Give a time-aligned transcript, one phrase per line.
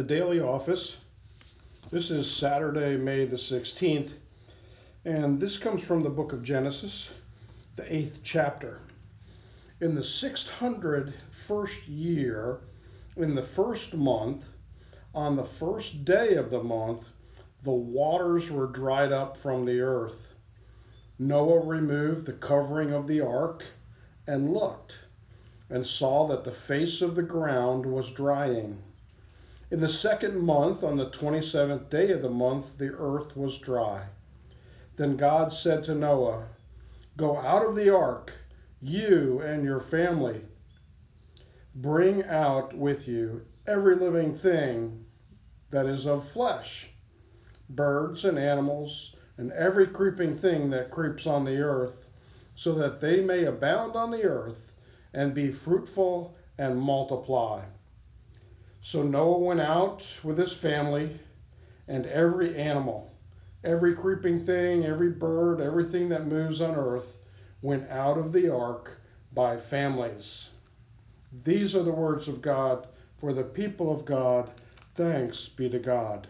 [0.00, 0.96] the Daily Office.
[1.90, 4.14] This is Saturday, May the 16th,
[5.04, 7.10] and this comes from the book of Genesis,
[7.76, 8.80] the eighth chapter.
[9.78, 12.60] In the 601st year,
[13.14, 14.46] in the first month,
[15.14, 17.04] on the first day of the month,
[17.62, 20.32] the waters were dried up from the earth.
[21.18, 23.66] Noah removed the covering of the ark
[24.26, 25.00] and looked,
[25.68, 28.82] and saw that the face of the ground was drying.
[29.70, 34.06] In the second month, on the 27th day of the month, the earth was dry.
[34.96, 36.46] Then God said to Noah,
[37.16, 38.32] Go out of the ark,
[38.82, 40.42] you and your family.
[41.72, 45.04] Bring out with you every living thing
[45.70, 46.90] that is of flesh,
[47.68, 52.06] birds and animals, and every creeping thing that creeps on the earth,
[52.56, 54.72] so that they may abound on the earth
[55.14, 57.62] and be fruitful and multiply.
[58.80, 61.20] So Noah went out with his family
[61.86, 63.10] and every animal,
[63.62, 67.18] every creeping thing, every bird, everything that moves on earth
[67.62, 69.00] went out of the ark
[69.32, 70.50] by families.
[71.32, 72.86] These are the words of God
[73.18, 74.50] for the people of God.
[74.94, 76.28] Thanks be to God.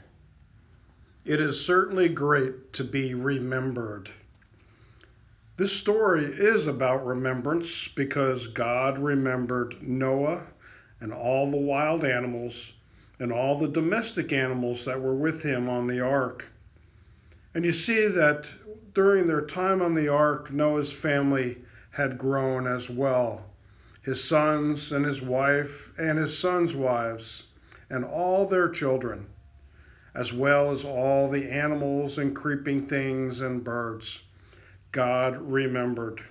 [1.25, 4.11] It is certainly great to be remembered.
[5.57, 10.47] This story is about remembrance because God remembered Noah
[11.01, 12.75] and all the wild animals
[13.19, 16.51] and all the domestic animals that were with him on the ark.
[17.55, 18.47] And you see that
[18.95, 21.59] during their time on the ark, Noah's family
[21.93, 23.47] had grown as well
[24.03, 27.45] his sons and his wife and his sons' wives
[27.91, 29.27] and all their children,
[30.15, 34.23] as well as all the animals and creeping things and birds.
[34.91, 36.23] God remembered.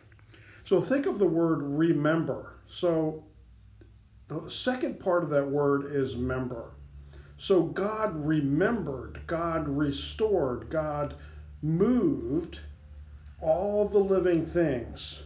[0.63, 2.53] So think of the word remember.
[2.67, 3.23] So
[4.29, 6.71] the second part of that word is member.
[7.35, 11.15] So God remembered, God restored, God
[11.61, 12.59] moved
[13.41, 15.23] all the living things,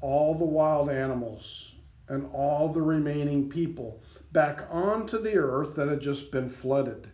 [0.00, 1.74] all the wild animals,
[2.08, 7.08] and all the remaining people back onto the earth that had just been flooded.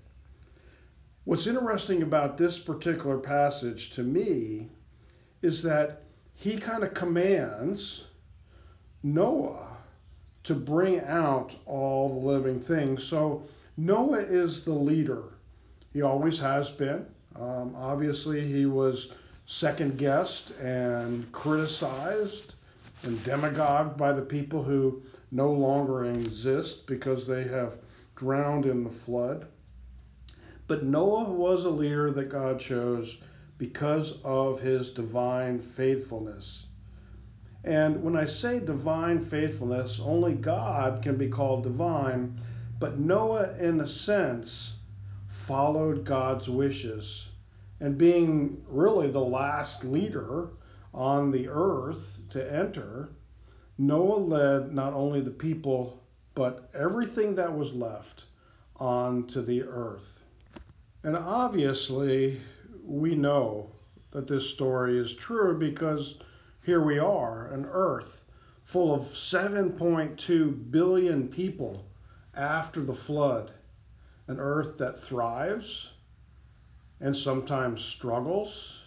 [1.25, 4.71] What's interesting about this particular passage to me
[5.41, 6.03] is that
[6.35, 8.07] he kind of commands
[9.03, 9.72] Noah
[10.45, 13.05] to bring out all the living things.
[13.05, 13.45] So
[13.77, 15.23] Noah is the leader.
[15.93, 17.07] He always has been.
[17.37, 19.13] Um, obviously, he was
[19.47, 22.55] second guessed and criticized
[23.03, 27.79] and demagogued by the people who no longer exist because they have
[28.15, 29.47] drowned in the flood.
[30.67, 33.19] But Noah was a leader that God chose
[33.59, 36.67] because of his divine faithfulness.
[37.65, 42.41] And when I say divine faithfulness, only God can be called divine,
[42.79, 44.77] but Noah, in a sense,
[45.29, 47.29] followed God's wishes.
[47.79, 50.51] And being really the last leader
[50.93, 53.11] on the earth to enter,
[53.79, 56.03] Noah led not only the people,
[56.35, 58.25] but everything that was left
[58.77, 60.23] onto the earth.
[61.03, 62.41] And obviously,
[62.85, 63.71] we know
[64.11, 66.17] that this story is true because
[66.65, 68.25] here we are, an earth
[68.63, 71.87] full of 7.2 billion people
[72.35, 73.51] after the flood,
[74.29, 75.95] an earth that thrives
[77.01, 78.85] and sometimes struggles,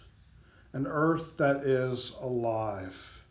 [0.72, 3.24] an earth that is alive.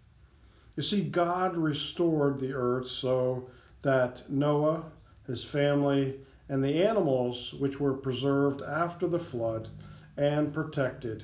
[0.75, 3.49] You see, God restored the earth so
[3.81, 4.91] that Noah,
[5.25, 9.69] his family, and the animals which were preserved after the flood
[10.15, 11.23] and protected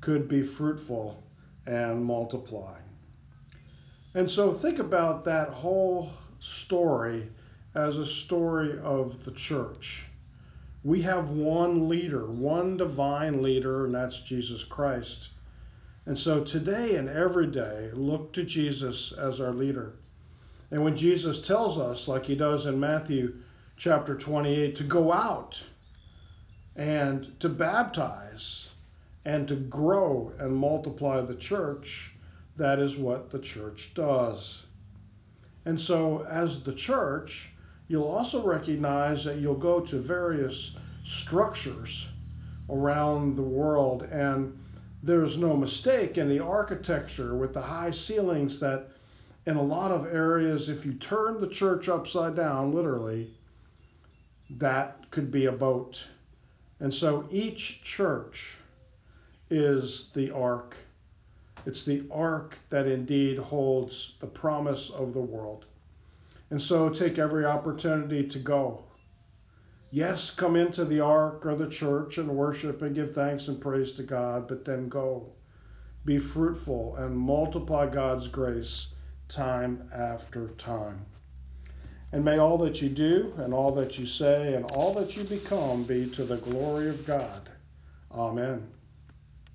[0.00, 1.24] could be fruitful
[1.66, 2.78] and multiply.
[4.14, 7.30] And so think about that whole story
[7.74, 10.06] as a story of the church.
[10.84, 15.30] We have one leader, one divine leader, and that's Jesus Christ.
[16.04, 19.94] And so today and every day, look to Jesus as our leader.
[20.70, 23.36] And when Jesus tells us, like he does in Matthew
[23.76, 25.62] chapter 28, to go out
[26.74, 28.71] and to baptize,
[29.24, 32.14] and to grow and multiply the church,
[32.56, 34.64] that is what the church does.
[35.64, 37.52] And so, as the church,
[37.86, 40.72] you'll also recognize that you'll go to various
[41.04, 42.08] structures
[42.68, 44.58] around the world, and
[45.02, 48.88] there's no mistake in the architecture with the high ceilings that,
[49.46, 53.34] in a lot of areas, if you turn the church upside down, literally,
[54.50, 56.08] that could be a boat.
[56.80, 58.56] And so, each church
[59.52, 60.76] is the ark.
[61.64, 65.66] It's the ark that indeed holds the promise of the world.
[66.50, 68.84] And so take every opportunity to go
[69.94, 73.92] Yes, come into the ark or the church and worship and give thanks and praise
[73.92, 75.34] to God, but then go.
[76.02, 78.86] Be fruitful and multiply God's grace
[79.28, 81.04] time after time.
[82.10, 85.24] And may all that you do and all that you say and all that you
[85.24, 87.50] become be to the glory of God.
[88.10, 88.68] Amen.